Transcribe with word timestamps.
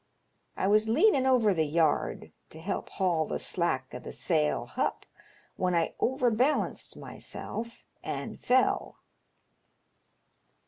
I 0.57 0.65
was 0.65 0.89
leanin* 0.89 1.27
over 1.27 1.53
the 1.53 1.67
yard 1.67 2.31
to 2.49 2.59
help 2.59 2.89
haul 2.89 3.27
the 3.27 3.37
slack 3.37 3.93
o' 3.93 3.99
th' 3.99 4.15
sail 4.15 4.65
hup 4.65 5.05
when 5.57 5.75
I 5.75 5.93
overbalanced 5.99 6.97
myself 6.97 7.85
and 8.03 8.39
fell. 8.43 8.97